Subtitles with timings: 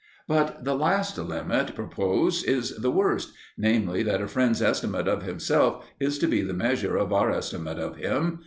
[0.27, 5.85] But the last limit proposed is the worst, namely, that a friend's estimate of himself
[5.99, 8.39] is to be the measure of our estimate of him.